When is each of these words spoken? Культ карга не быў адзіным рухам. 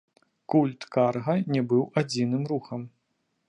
Культ 0.53 0.87
карга 0.95 1.35
не 1.57 1.61
быў 1.73 1.83
адзіным 2.03 2.43
рухам. 2.53 2.81